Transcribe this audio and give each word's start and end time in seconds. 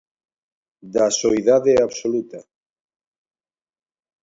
Da 0.93 1.07
soidade 1.19 1.73
absoluta. 1.87 2.39